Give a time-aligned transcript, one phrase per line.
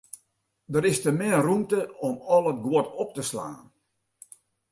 [0.73, 3.61] Der is te min rûmte om al it guod op te slaan.